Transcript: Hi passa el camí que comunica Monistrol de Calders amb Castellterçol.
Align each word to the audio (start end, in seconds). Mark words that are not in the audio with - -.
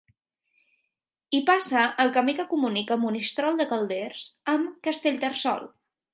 Hi 1.35 1.41
passa 1.49 1.83
el 2.05 2.09
camí 2.15 2.35
que 2.39 2.45
comunica 2.55 2.99
Monistrol 3.03 3.61
de 3.61 3.69
Calders 3.75 4.27
amb 4.57 4.75
Castellterçol. 4.91 5.65